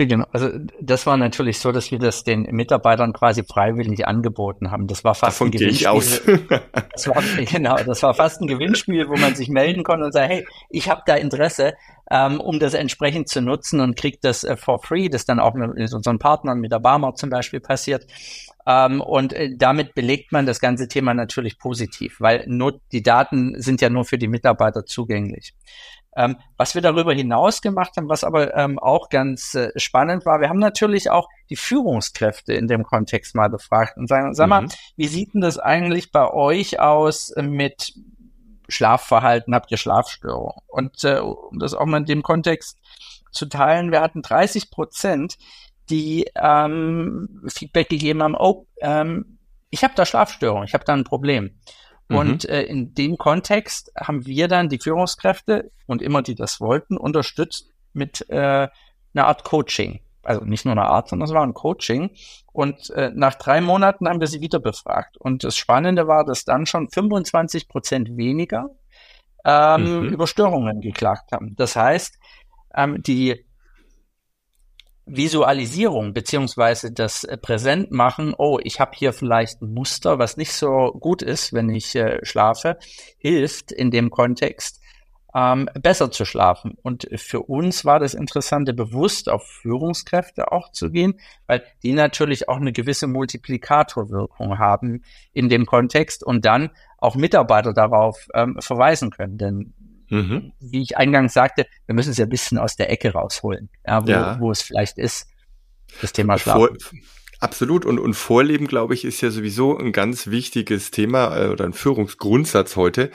Genau, 0.00 0.26
also 0.32 0.50
das 0.80 1.06
war 1.06 1.16
natürlich 1.16 1.58
so, 1.58 1.72
dass 1.72 1.90
wir 1.90 1.98
das 1.98 2.22
den 2.22 2.42
Mitarbeitern 2.42 3.12
quasi 3.12 3.42
freiwillig 3.42 4.06
angeboten 4.06 4.70
haben. 4.70 4.86
Das 4.86 5.02
war 5.02 5.16
fast 5.16 5.40
Davon 5.40 5.48
ein 5.48 5.50
Gewinnspiel. 5.50 5.88
aus. 5.88 6.22
das 6.92 7.08
war, 7.08 7.20
genau, 7.44 7.76
das 7.78 8.04
war 8.04 8.14
fast 8.14 8.40
ein 8.40 8.46
Gewinnspiel, 8.46 9.08
wo 9.08 9.16
man 9.16 9.34
sich 9.34 9.48
melden 9.48 9.82
konnte 9.82 10.04
und 10.04 10.12
sagen, 10.12 10.30
hey, 10.30 10.46
ich 10.70 10.88
habe 10.88 11.02
da 11.04 11.16
Interesse, 11.16 11.74
ähm, 12.10 12.40
um 12.40 12.58
das 12.58 12.74
entsprechend 12.74 13.28
zu 13.28 13.40
nutzen 13.40 13.80
und 13.80 13.96
kriegt 13.96 14.24
das 14.24 14.44
äh, 14.44 14.56
for 14.56 14.82
free. 14.82 15.08
Das 15.08 15.24
dann 15.24 15.40
auch 15.40 15.54
mit 15.54 15.92
unseren 15.92 16.18
Partnern, 16.18 16.60
mit 16.60 16.72
der 16.72 16.80
Barmer 16.80 17.14
zum 17.14 17.30
Beispiel 17.30 17.60
passiert. 17.60 18.06
Ähm, 18.66 19.00
und 19.00 19.32
äh, 19.32 19.56
damit 19.56 19.94
belegt 19.94 20.32
man 20.32 20.46
das 20.46 20.60
ganze 20.60 20.88
Thema 20.88 21.14
natürlich 21.14 21.58
positiv, 21.58 22.20
weil 22.20 22.44
nur 22.46 22.80
die 22.92 23.02
Daten 23.02 23.60
sind 23.60 23.80
ja 23.80 23.90
nur 23.90 24.04
für 24.04 24.18
die 24.18 24.28
Mitarbeiter 24.28 24.84
zugänglich. 24.84 25.54
Ähm, 26.16 26.36
was 26.56 26.74
wir 26.74 26.82
darüber 26.82 27.14
hinaus 27.14 27.62
gemacht 27.62 27.92
haben, 27.96 28.08
was 28.08 28.24
aber 28.24 28.54
ähm, 28.56 28.78
auch 28.78 29.08
ganz 29.08 29.54
äh, 29.54 29.70
spannend 29.76 30.26
war, 30.26 30.40
wir 30.40 30.48
haben 30.48 30.58
natürlich 30.58 31.10
auch 31.10 31.28
die 31.48 31.56
Führungskräfte 31.56 32.54
in 32.54 32.66
dem 32.66 32.82
Kontext 32.82 33.34
mal 33.34 33.48
befragt 33.48 33.96
und 33.96 34.08
sagen, 34.08 34.34
sag 34.34 34.48
mal, 34.48 34.62
mhm. 34.62 34.68
wie 34.96 35.06
sieht 35.06 35.34
denn 35.34 35.40
das 35.40 35.58
eigentlich 35.58 36.10
bei 36.10 36.28
euch 36.30 36.80
aus 36.80 37.32
mit 37.36 37.92
Schlafverhalten? 38.68 39.54
Habt 39.54 39.70
ihr 39.70 39.76
Schlafstörungen? 39.76 40.62
Und 40.66 41.02
äh, 41.04 41.18
um 41.18 41.58
das 41.58 41.74
auch 41.74 41.86
mal 41.86 41.98
in 41.98 42.04
dem 42.04 42.22
Kontext 42.22 42.78
zu 43.30 43.46
teilen, 43.46 43.92
wir 43.92 44.00
hatten 44.00 44.22
30 44.22 44.70
Prozent, 44.70 45.36
die 45.90 46.30
ähm, 46.34 47.44
Feedback 47.48 47.88
gegeben 47.88 48.22
haben, 48.22 48.36
oh, 48.36 48.66
ähm, 48.80 49.38
ich 49.70 49.84
habe 49.84 49.94
da 49.96 50.06
Schlafstörungen, 50.06 50.64
ich 50.64 50.74
habe 50.74 50.84
da 50.84 50.94
ein 50.94 51.04
Problem. 51.04 51.58
Und 52.08 52.44
mhm. 52.44 52.50
äh, 52.50 52.62
in 52.62 52.94
dem 52.94 53.18
Kontext 53.18 53.92
haben 53.96 54.26
wir 54.26 54.48
dann 54.48 54.70
die 54.70 54.78
Führungskräfte 54.78 55.70
und 55.86 56.00
immer 56.00 56.22
die 56.22 56.34
das 56.34 56.60
wollten, 56.60 56.96
unterstützt 56.96 57.70
mit 57.92 58.28
äh, 58.30 58.68
einer 59.14 59.26
Art 59.26 59.44
Coaching. 59.44 60.00
Also 60.28 60.44
nicht 60.44 60.66
nur 60.66 60.72
eine 60.72 60.84
Art, 60.84 61.08
sondern 61.08 61.26
es 61.26 61.34
war 61.34 61.42
ein 61.42 61.54
Coaching. 61.54 62.10
Und 62.52 62.90
äh, 62.90 63.10
nach 63.14 63.36
drei 63.36 63.62
Monaten 63.62 64.06
haben 64.06 64.20
wir 64.20 64.26
sie 64.26 64.42
wieder 64.42 64.60
befragt. 64.60 65.16
Und 65.16 65.42
das 65.42 65.56
Spannende 65.56 66.06
war, 66.06 66.26
dass 66.26 66.44
dann 66.44 66.66
schon 66.66 66.90
25 66.90 67.66
Prozent 67.66 68.14
weniger 68.14 68.68
ähm, 69.46 70.02
mhm. 70.02 70.08
über 70.10 70.26
Störungen 70.26 70.82
geklagt 70.82 71.32
haben. 71.32 71.56
Das 71.56 71.76
heißt, 71.76 72.18
ähm, 72.76 73.02
die 73.02 73.46
Visualisierung 75.06 76.12
beziehungsweise 76.12 76.92
das 76.92 77.24
äh, 77.24 77.38
Präsentmachen, 77.38 78.34
oh, 78.36 78.58
ich 78.62 78.80
habe 78.80 78.90
hier 78.94 79.14
vielleicht 79.14 79.62
ein 79.62 79.72
Muster, 79.72 80.18
was 80.18 80.36
nicht 80.36 80.52
so 80.52 80.92
gut 80.92 81.22
ist, 81.22 81.54
wenn 81.54 81.70
ich 81.70 81.94
äh, 81.94 82.22
schlafe, 82.22 82.76
hilft 83.16 83.72
in 83.72 83.90
dem 83.90 84.10
Kontext 84.10 84.82
ähm, 85.34 85.68
besser 85.80 86.10
zu 86.10 86.24
schlafen. 86.24 86.76
Und 86.82 87.08
für 87.16 87.42
uns 87.42 87.84
war 87.84 88.00
das 88.00 88.14
Interessante, 88.14 88.72
bewusst 88.72 89.28
auf 89.28 89.46
Führungskräfte 89.46 90.52
auch 90.52 90.72
zu 90.72 90.90
gehen, 90.90 91.20
weil 91.46 91.62
die 91.82 91.92
natürlich 91.92 92.48
auch 92.48 92.56
eine 92.56 92.72
gewisse 92.72 93.06
Multiplikatorwirkung 93.06 94.58
haben 94.58 95.02
in 95.32 95.48
dem 95.48 95.66
Kontext 95.66 96.24
und 96.24 96.44
dann 96.44 96.70
auch 96.98 97.14
Mitarbeiter 97.14 97.72
darauf 97.72 98.28
ähm, 98.34 98.56
verweisen 98.60 99.10
können. 99.10 99.38
Denn 99.38 99.74
mhm. 100.08 100.52
wie 100.60 100.82
ich 100.82 100.96
eingangs 100.96 101.34
sagte, 101.34 101.66
wir 101.86 101.94
müssen 101.94 102.10
es 102.10 102.18
ja 102.18 102.26
ein 102.26 102.30
bisschen 102.30 102.58
aus 102.58 102.76
der 102.76 102.90
Ecke 102.90 103.12
rausholen, 103.12 103.68
ja, 103.86 104.06
wo, 104.06 104.10
ja. 104.10 104.40
wo 104.40 104.50
es 104.50 104.62
vielleicht 104.62 104.98
ist, 104.98 105.28
das 106.00 106.12
Thema 106.12 106.38
Schlaf. 106.38 106.56
Vor, 106.56 106.70
Absolut. 107.40 107.86
Und, 107.86 108.00
und 108.00 108.14
Vorleben, 108.14 108.66
glaube 108.66 108.94
ich, 108.94 109.04
ist 109.04 109.20
ja 109.20 109.30
sowieso 109.30 109.78
ein 109.78 109.92
ganz 109.92 110.26
wichtiges 110.26 110.90
Thema 110.90 111.36
äh, 111.36 111.48
oder 111.48 111.64
ein 111.64 111.72
Führungsgrundsatz 111.72 112.74
heute. 112.74 113.10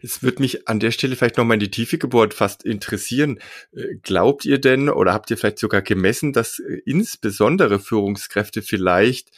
Es 0.00 0.22
wird 0.22 0.40
mich 0.40 0.66
an 0.66 0.80
der 0.80 0.92
Stelle 0.92 1.14
vielleicht 1.14 1.36
nochmal 1.36 1.56
in 1.56 1.60
die 1.60 1.70
Tiefe 1.70 1.98
gebohrt 1.98 2.32
fast 2.32 2.64
interessieren. 2.64 3.38
Äh, 3.72 3.96
glaubt 4.02 4.46
ihr 4.46 4.58
denn 4.58 4.88
oder 4.88 5.12
habt 5.12 5.30
ihr 5.30 5.36
vielleicht 5.36 5.58
sogar 5.58 5.82
gemessen, 5.82 6.32
dass 6.32 6.58
äh, 6.58 6.80
insbesondere 6.86 7.78
Führungskräfte 7.78 8.62
vielleicht 8.62 9.30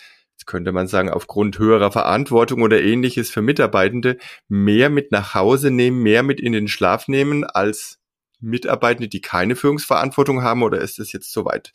könnte 0.47 0.73
man 0.73 0.89
sagen, 0.89 1.11
aufgrund 1.11 1.59
höherer 1.59 1.93
Verantwortung 1.93 2.63
oder 2.63 2.81
ähnliches 2.81 3.29
für 3.29 3.43
Mitarbeitende 3.43 4.17
mehr 4.49 4.89
mit 4.89 5.13
nach 5.13 5.35
Hause 5.35 5.71
nehmen, 5.71 6.03
mehr 6.03 6.23
mit 6.23 6.41
in 6.41 6.53
den 6.53 6.69
Schlaf 6.69 7.07
nehmen 7.07 7.45
als 7.45 7.99
Mitarbeitende, 8.41 9.09
die 9.09 9.21
keine 9.21 9.57
Führungsverantwortung 9.57 10.43
haben 10.43 10.63
oder 10.63 10.81
ist 10.81 11.01
es 11.01 11.13
jetzt 11.13 11.33
soweit? 11.33 11.73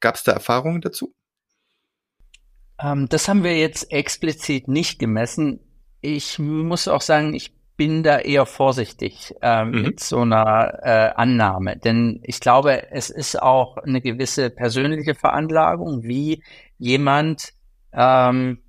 Gab 0.00 0.16
es 0.16 0.24
da 0.24 0.32
Erfahrungen 0.32 0.80
dazu? 0.80 1.14
Ähm, 2.80 3.08
das 3.08 3.28
haben 3.28 3.44
wir 3.44 3.56
jetzt 3.56 3.90
explizit 3.92 4.68
nicht 4.68 4.98
gemessen. 4.98 5.60
Ich 6.00 6.38
muss 6.38 6.88
auch 6.88 7.00
sagen, 7.00 7.34
ich 7.34 7.54
bin 7.76 8.02
da 8.02 8.18
eher 8.18 8.46
vorsichtig 8.46 9.34
äh, 9.42 9.64
mhm. 9.64 9.82
mit 9.82 10.00
so 10.00 10.20
einer 10.20 10.78
äh, 10.82 11.12
Annahme, 11.14 11.76
denn 11.76 12.20
ich 12.22 12.40
glaube, 12.40 12.90
es 12.90 13.10
ist 13.10 13.40
auch 13.40 13.76
eine 13.76 14.00
gewisse 14.00 14.50
persönliche 14.50 15.14
Veranlagung, 15.14 16.02
wie 16.02 16.42
jemand 16.78 17.52
ähm, 17.92 18.62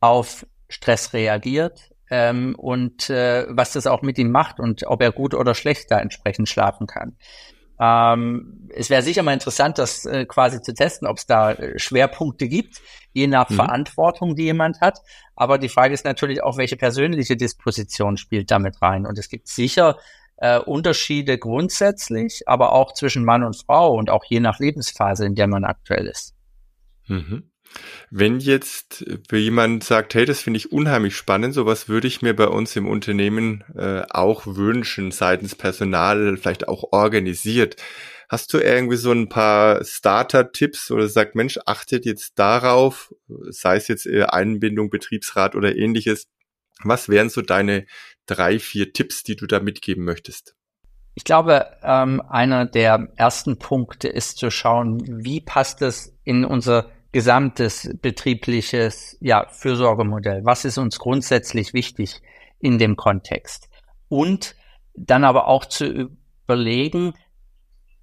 auf 0.00 0.46
Stress 0.68 1.12
reagiert 1.12 1.90
ähm, 2.10 2.54
und 2.56 3.10
äh, 3.10 3.46
was 3.48 3.72
das 3.72 3.86
auch 3.86 4.02
mit 4.02 4.18
ihm 4.18 4.30
macht 4.30 4.60
und 4.60 4.86
ob 4.86 5.02
er 5.02 5.12
gut 5.12 5.34
oder 5.34 5.54
schlecht 5.54 5.90
da 5.90 5.98
entsprechend 5.98 6.48
schlafen 6.48 6.86
kann. 6.86 7.16
Ähm, 7.80 8.68
es 8.74 8.90
wäre 8.90 9.02
sicher 9.02 9.22
mal 9.22 9.32
interessant, 9.32 9.78
das 9.78 10.04
äh, 10.04 10.26
quasi 10.26 10.60
zu 10.60 10.74
testen, 10.74 11.08
ob 11.08 11.16
es 11.16 11.26
da 11.26 11.52
äh, 11.52 11.78
Schwerpunkte 11.78 12.46
gibt, 12.46 12.82
je 13.12 13.26
nach 13.26 13.48
mhm. 13.48 13.54
Verantwortung, 13.54 14.36
die 14.36 14.44
jemand 14.44 14.82
hat. 14.82 14.98
Aber 15.34 15.56
die 15.56 15.70
Frage 15.70 15.94
ist 15.94 16.04
natürlich 16.04 16.42
auch, 16.42 16.58
welche 16.58 16.76
persönliche 16.76 17.36
Disposition 17.36 18.18
spielt 18.18 18.50
damit 18.50 18.82
rein. 18.82 19.06
Und 19.06 19.18
es 19.18 19.30
gibt 19.30 19.48
sicher 19.48 19.96
äh, 20.36 20.58
Unterschiede 20.58 21.38
grundsätzlich, 21.38 22.42
aber 22.46 22.72
auch 22.72 22.92
zwischen 22.92 23.24
Mann 23.24 23.44
und 23.44 23.56
Frau 23.56 23.94
und 23.94 24.10
auch 24.10 24.24
je 24.24 24.40
nach 24.40 24.58
Lebensphase, 24.58 25.24
in 25.24 25.34
der 25.34 25.46
man 25.46 25.64
aktuell 25.64 26.06
ist. 26.06 26.34
Mhm. 27.06 27.49
Wenn 28.10 28.40
jetzt 28.40 29.04
für 29.28 29.36
jemand 29.36 29.84
sagt, 29.84 30.14
hey, 30.14 30.24
das 30.24 30.40
finde 30.40 30.58
ich 30.58 30.72
unheimlich 30.72 31.16
spannend, 31.16 31.54
sowas 31.54 31.88
würde 31.88 32.08
ich 32.08 32.22
mir 32.22 32.34
bei 32.34 32.48
uns 32.48 32.74
im 32.74 32.88
Unternehmen 32.88 33.64
äh, 33.76 34.02
auch 34.10 34.46
wünschen, 34.46 35.12
seitens 35.12 35.54
Personal, 35.54 36.36
vielleicht 36.36 36.68
auch 36.68 36.92
organisiert. 36.92 37.76
Hast 38.28 38.52
du 38.52 38.58
irgendwie 38.58 38.96
so 38.96 39.12
ein 39.12 39.28
paar 39.28 39.84
Starter-Tipps 39.84 40.90
oder 40.90 41.08
sagt, 41.08 41.34
Mensch, 41.34 41.58
achtet 41.66 42.04
jetzt 42.04 42.38
darauf, 42.38 43.12
sei 43.48 43.76
es 43.76 43.88
jetzt 43.88 44.06
Einbindung, 44.08 44.90
Betriebsrat 44.90 45.54
oder 45.54 45.76
ähnliches. 45.76 46.28
Was 46.82 47.08
wären 47.08 47.28
so 47.28 47.42
deine 47.42 47.86
drei, 48.26 48.58
vier 48.58 48.92
Tipps, 48.92 49.22
die 49.22 49.36
du 49.36 49.46
da 49.46 49.60
mitgeben 49.60 50.04
möchtest? 50.04 50.54
Ich 51.14 51.24
glaube, 51.24 51.66
ähm, 51.82 52.22
einer 52.28 52.66
der 52.66 53.08
ersten 53.16 53.58
Punkte 53.58 54.08
ist 54.08 54.38
zu 54.38 54.50
schauen, 54.50 55.02
wie 55.24 55.40
passt 55.40 55.82
es 55.82 56.16
in 56.24 56.44
unser 56.44 56.88
gesamtes 57.12 57.90
betriebliches 58.00 59.16
ja, 59.20 59.46
Fürsorgemodell. 59.48 60.44
Was 60.44 60.64
ist 60.64 60.78
uns 60.78 60.98
grundsätzlich 60.98 61.74
wichtig 61.74 62.20
in 62.60 62.78
dem 62.78 62.96
Kontext? 62.96 63.68
Und 64.08 64.54
dann 64.94 65.24
aber 65.24 65.46
auch 65.48 65.64
zu 65.64 66.10
überlegen, 66.46 67.14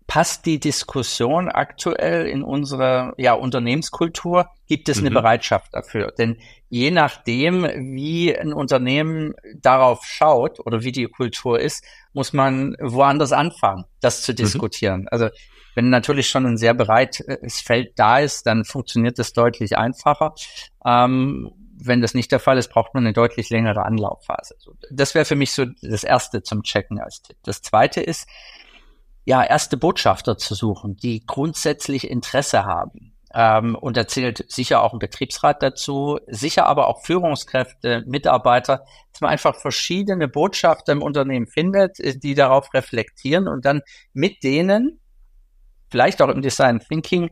passt 0.07 0.45
die 0.45 0.59
Diskussion 0.59 1.49
aktuell 1.49 2.25
in 2.27 2.41
unsere 2.41 3.13
ja, 3.17 3.33
Unternehmenskultur? 3.33 4.49
Gibt 4.65 4.89
es 4.89 4.99
eine 4.99 5.09
mhm. 5.09 5.15
Bereitschaft 5.15 5.73
dafür? 5.73 6.13
Denn 6.17 6.37
je 6.69 6.91
nachdem, 6.91 7.63
wie 7.63 8.35
ein 8.35 8.53
Unternehmen 8.53 9.33
darauf 9.55 10.05
schaut 10.05 10.59
oder 10.65 10.83
wie 10.83 10.93
die 10.93 11.05
Kultur 11.05 11.59
ist, 11.59 11.83
muss 12.13 12.33
man 12.33 12.75
woanders 12.79 13.33
anfangen, 13.33 13.85
das 13.99 14.21
zu 14.21 14.31
mhm. 14.31 14.37
diskutieren. 14.37 15.01
Mhm. 15.01 15.07
Also 15.11 15.29
wenn 15.75 15.89
natürlich 15.89 16.29
schon 16.29 16.45
ein 16.45 16.57
sehr 16.57 16.73
breites 16.73 17.61
Feld 17.61 17.99
da 17.99 18.19
ist, 18.19 18.47
dann 18.47 18.65
funktioniert 18.65 19.19
das 19.19 19.33
deutlich 19.33 19.77
einfacher. 19.77 20.33
Ähm, 20.83 21.51
wenn 21.79 22.01
das 22.01 22.15
nicht 22.15 22.31
der 22.31 22.39
Fall 22.39 22.57
ist, 22.57 22.69
braucht 22.69 22.95
man 22.95 23.05
eine 23.05 23.13
deutlich 23.13 23.51
längere 23.51 23.85
Anlaufphase. 23.85 24.55
Das 24.89 25.13
wäre 25.13 25.25
für 25.25 25.35
mich 25.35 25.51
so 25.51 25.65
das 25.83 26.03
Erste 26.03 26.41
zum 26.41 26.63
Checken 26.63 26.99
als 26.99 27.21
Tipp. 27.21 27.37
Das 27.43 27.61
Zweite 27.61 28.01
ist, 28.01 28.27
ja, 29.27 29.43
erste 29.43 29.75
Botschafter 29.75 30.37
zu 30.37 30.55
suchen, 30.55 30.95
die 30.95 31.25
grundsätzlich 31.25 32.09
Interesse 32.09 32.63
haben. 32.63 33.13
Ähm, 33.33 33.75
und 33.75 33.97
da 33.97 34.07
zählt 34.07 34.49
sicher 34.49 34.81
auch 34.81 34.93
ein 34.93 34.99
Betriebsrat 34.99 35.61
dazu, 35.61 36.17
sicher 36.27 36.65
aber 36.65 36.87
auch 36.87 37.03
Führungskräfte, 37.03 38.05
Mitarbeiter, 38.07 38.85
dass 39.11 39.19
man 39.19 39.31
einfach 39.31 39.53
verschiedene 39.53 40.29
Botschafter 40.29 40.93
im 40.93 41.01
Unternehmen 41.01 41.45
findet, 41.45 41.97
die 42.23 42.35
darauf 42.35 42.73
reflektieren 42.73 43.49
und 43.49 43.65
dann 43.65 43.81
mit 44.13 44.43
denen 44.43 45.01
vielleicht 45.91 46.21
auch 46.21 46.29
im 46.29 46.41
Design 46.41 46.79
Thinking 46.79 47.29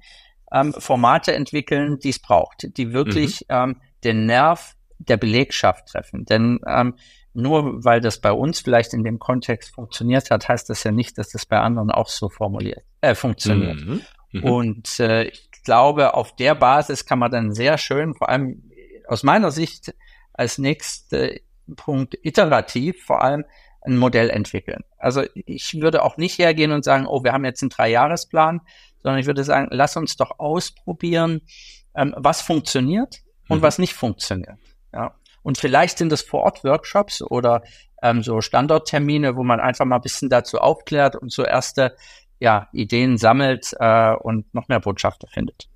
ähm, 0.51 0.73
Formate 0.73 1.33
entwickeln, 1.33 1.97
die 1.99 2.09
es 2.09 2.19
braucht, 2.21 2.77
die 2.77 2.91
wirklich 2.91 3.45
mhm. 3.47 3.55
ähm, 3.55 3.81
den 4.03 4.25
Nerv 4.25 4.73
der 4.99 5.15
Belegschaft 5.15 5.87
treffen. 5.87 6.25
Denn 6.25 6.59
ähm, 6.67 6.95
nur 7.35 7.83
weil 7.83 8.01
das 8.01 8.19
bei 8.19 8.31
uns 8.31 8.59
vielleicht 8.59 8.93
in 8.93 9.03
dem 9.03 9.19
Kontext 9.19 9.73
funktioniert 9.75 10.31
hat, 10.31 10.47
heißt 10.47 10.69
das 10.69 10.83
ja 10.83 10.91
nicht, 10.91 11.17
dass 11.17 11.29
das 11.29 11.45
bei 11.45 11.59
anderen 11.59 11.91
auch 11.91 12.07
so 12.07 12.29
formuliert, 12.29 12.83
äh, 13.01 13.15
funktioniert. 13.15 13.79
Mhm. 13.79 14.01
Mhm. 14.31 14.43
Und 14.43 14.99
äh, 14.99 15.25
ich 15.25 15.49
glaube, 15.63 16.13
auf 16.13 16.35
der 16.35 16.55
Basis 16.55 17.05
kann 17.05 17.19
man 17.19 17.31
dann 17.31 17.53
sehr 17.53 17.77
schön, 17.77 18.13
vor 18.13 18.29
allem 18.29 18.71
aus 19.07 19.23
meiner 19.23 19.51
Sicht 19.51 19.93
als 20.33 20.57
nächster 20.57 21.31
Punkt 21.75 22.17
iterativ, 22.21 23.03
vor 23.03 23.23
allem 23.23 23.45
ein 23.81 23.97
Modell 23.97 24.29
entwickeln. 24.29 24.83
Also 24.97 25.23
ich 25.33 25.79
würde 25.79 26.03
auch 26.03 26.17
nicht 26.17 26.39
hergehen 26.39 26.71
und 26.71 26.83
sagen, 26.83 27.05
oh, 27.05 27.23
wir 27.23 27.33
haben 27.33 27.45
jetzt 27.45 27.61
einen 27.61 27.69
Dreijahresplan, 27.69 28.61
sondern 29.01 29.19
ich 29.19 29.27
würde 29.27 29.43
sagen, 29.43 29.67
lass 29.71 29.95
uns 29.97 30.17
doch 30.17 30.39
ausprobieren, 30.39 31.41
ähm, 31.95 32.13
was 32.17 32.41
funktioniert 32.41 33.21
und 33.47 33.59
mhm. 33.59 33.61
was 33.61 33.77
nicht 33.77 33.93
funktioniert. 33.93 34.57
Ja. 34.91 35.15
Und 35.45 35.59
vielleicht 35.59 35.99
sind 35.99 36.11
das 36.11 36.23
Vor-Ort-Workshops 36.23 37.21
oder 37.21 37.61
ähm, 38.01 38.23
so 38.23 38.41
Standorttermine, 38.41 39.35
wo 39.35 39.43
man 39.43 39.59
einfach 39.59 39.85
mal 39.85 39.97
ein 39.97 40.01
bisschen 40.01 40.27
dazu 40.27 40.57
aufklärt 40.57 41.15
und 41.15 41.31
so 41.31 41.43
erste 41.43 41.95
ja, 42.39 42.67
Ideen 42.73 43.19
sammelt 43.19 43.75
äh, 43.79 44.15
und 44.15 44.51
noch 44.55 44.69
mehr 44.69 44.79
Botschafter 44.79 45.27
findet. 45.27 45.69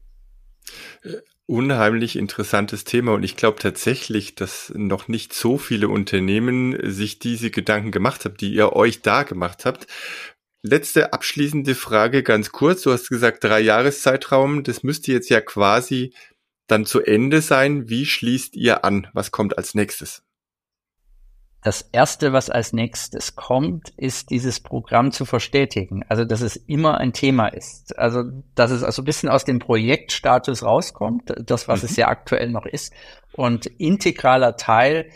Äh, 1.03 1.17
unheimlich 1.45 2.15
interessantes 2.15 2.83
Thema 2.83 3.13
und 3.13 3.21
ich 3.21 3.35
glaube 3.35 3.59
tatsächlich, 3.59 4.33
dass 4.33 4.73
noch 4.75 5.07
nicht 5.07 5.33
so 5.33 5.59
viele 5.59 5.87
Unternehmen 5.87 6.75
sich 6.91 7.19
diese 7.19 7.51
Gedanken 7.51 7.91
gemacht 7.91 8.25
haben, 8.25 8.37
die 8.37 8.51
ihr 8.51 8.73
euch 8.73 9.03
da 9.03 9.21
gemacht 9.21 9.65
habt. 9.65 9.85
Letzte 10.63 11.13
abschließende 11.13 11.75
Frage 11.75 12.23
ganz 12.23 12.51
kurz. 12.51 12.81
Du 12.81 12.91
hast 12.91 13.09
gesagt, 13.09 13.43
drei 13.43 13.59
Jahreszeitraum. 13.59 14.63
Das 14.63 14.81
müsste 14.81 15.11
jetzt 15.11 15.29
ja 15.29 15.41
quasi 15.41 16.11
dann 16.71 16.85
zu 16.85 17.01
Ende 17.01 17.41
sein. 17.41 17.89
Wie 17.89 18.05
schließt 18.05 18.55
ihr 18.55 18.83
an? 18.85 19.07
Was 19.13 19.31
kommt 19.31 19.57
als 19.57 19.75
nächstes? 19.75 20.23
Das 21.61 21.81
erste, 21.81 22.31
was 22.31 22.49
als 22.49 22.71
nächstes 22.71 23.35
kommt, 23.35 23.89
ist 23.97 24.29
dieses 24.29 24.61
Programm 24.61 25.11
zu 25.11 25.25
verstetigen. 25.25 26.05
Also, 26.07 26.23
dass 26.23 26.39
es 26.39 26.55
immer 26.55 26.97
ein 26.99 27.11
Thema 27.11 27.47
ist. 27.47 27.97
Also, 27.99 28.23
dass 28.55 28.71
es 28.71 28.81
also 28.81 29.01
ein 29.01 29.05
bisschen 29.05 29.27
aus 29.27 29.43
dem 29.43 29.59
Projektstatus 29.59 30.63
rauskommt, 30.63 31.33
das, 31.37 31.67
was 31.67 31.83
mhm. 31.83 31.89
es 31.89 31.95
ja 31.97 32.07
aktuell 32.07 32.49
noch 32.49 32.65
ist, 32.65 32.93
und 33.33 33.65
integraler 33.65 34.55
Teil 34.55 35.09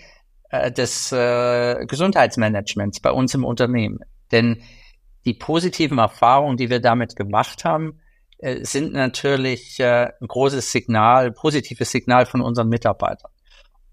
äh, 0.49 0.69
des 0.69 1.13
äh, 1.13 1.85
Gesundheitsmanagements 1.85 2.99
bei 2.99 3.11
uns 3.11 3.33
im 3.33 3.45
Unternehmen. 3.45 3.99
Denn 4.33 4.61
die 5.23 5.33
positiven 5.33 5.97
Erfahrungen, 5.97 6.57
die 6.57 6.69
wir 6.69 6.81
damit 6.81 7.15
gemacht 7.15 7.63
haben, 7.63 8.01
äh, 8.43 8.63
sind 8.65 8.93
natürlich 8.93 9.79
äh, 9.79 10.09
ein 10.19 10.27
großes 10.27 10.71
Signal, 10.71 11.31
positives 11.31 11.91
Signal 11.91 12.25
von 12.25 12.41
unseren 12.41 12.67
Mitarbeitern. 12.67 13.31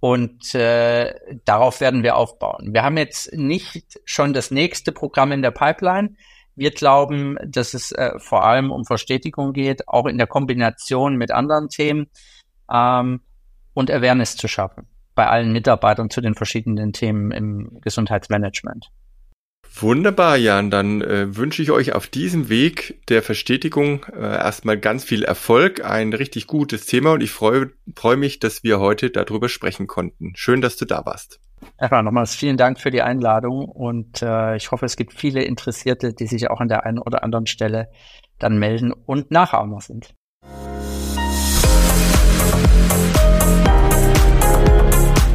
Und 0.00 0.54
äh, 0.54 1.14
darauf 1.44 1.80
werden 1.80 2.02
wir 2.02 2.16
aufbauen. 2.16 2.72
Wir 2.72 2.82
haben 2.82 2.96
jetzt 2.96 3.32
nicht 3.32 4.00
schon 4.04 4.32
das 4.32 4.50
nächste 4.50 4.92
Programm 4.92 5.30
in 5.30 5.42
der 5.42 5.50
Pipeline. 5.50 6.16
Wir 6.56 6.72
glauben, 6.72 7.36
dass 7.46 7.74
es 7.74 7.92
äh, 7.92 8.18
vor 8.18 8.44
allem 8.44 8.72
um 8.72 8.84
Verstetigung 8.84 9.52
geht, 9.52 9.86
auch 9.88 10.06
in 10.06 10.18
der 10.18 10.26
Kombination 10.26 11.16
mit 11.16 11.30
anderen 11.30 11.68
Themen 11.68 12.08
ähm, 12.72 13.20
und 13.74 13.90
Awareness 13.90 14.36
zu 14.36 14.48
schaffen 14.48 14.88
bei 15.14 15.26
allen 15.26 15.52
Mitarbeitern 15.52 16.10
zu 16.10 16.20
den 16.20 16.34
verschiedenen 16.34 16.92
Themen 16.92 17.30
im 17.30 17.80
Gesundheitsmanagement. 17.82 18.90
Wunderbar, 19.74 20.36
Jan. 20.36 20.70
Dann 20.70 21.00
äh, 21.00 21.36
wünsche 21.36 21.62
ich 21.62 21.70
euch 21.70 21.94
auf 21.94 22.06
diesem 22.06 22.48
Weg 22.48 23.00
der 23.08 23.22
Verstetigung 23.22 24.04
äh, 24.12 24.20
erstmal 24.20 24.78
ganz 24.78 25.04
viel 25.04 25.22
Erfolg, 25.22 25.84
ein 25.84 26.12
richtig 26.12 26.46
gutes 26.46 26.86
Thema 26.86 27.12
und 27.12 27.22
ich 27.22 27.30
freue 27.30 27.70
freu 27.94 28.16
mich, 28.16 28.40
dass 28.40 28.62
wir 28.62 28.80
heute 28.80 29.10
darüber 29.10 29.48
sprechen 29.48 29.86
konnten. 29.86 30.32
Schön, 30.36 30.60
dass 30.60 30.76
du 30.76 30.84
da 30.84 31.06
warst. 31.06 31.40
Erstmal 31.78 32.02
nochmals 32.02 32.34
vielen 32.34 32.56
Dank 32.56 32.80
für 32.80 32.90
die 32.90 33.02
Einladung 33.02 33.66
und 33.66 34.22
äh, 34.22 34.56
ich 34.56 34.70
hoffe, 34.70 34.86
es 34.86 34.96
gibt 34.96 35.12
viele 35.12 35.42
Interessierte, 35.42 36.12
die 36.12 36.26
sich 36.26 36.50
auch 36.50 36.60
an 36.60 36.68
der 36.68 36.84
einen 36.84 36.98
oder 36.98 37.22
anderen 37.22 37.46
Stelle 37.46 37.88
dann 38.38 38.58
melden 38.58 38.92
und 38.92 39.30
Nachahmer 39.30 39.80
sind. 39.80 40.14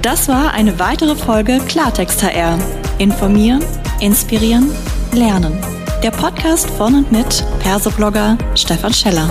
Das 0.01 0.29
war 0.29 0.53
eine 0.53 0.77
weitere 0.77 1.15
Folge 1.15 1.59
Klartext 1.67 2.21
HR. 2.21 2.59
Informieren, 2.99 3.63
inspirieren, 3.99 4.69
lernen. 5.13 5.57
Der 6.03 6.11
Podcast 6.11 6.69
von 6.71 6.95
und 6.95 7.11
mit 7.11 7.43
Persoblogger 7.59 8.37
Stefan 8.55 8.93
Scheller. 8.93 9.29